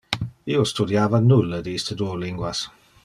[0.53, 2.65] Io studiava nulle de iste duo linguas.